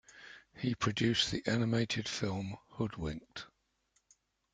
He 0.55 0.73
produced 0.73 1.29
the 1.29 1.43
animated 1.45 2.07
film 2.09 2.57
Hoodwinked! 2.69 3.45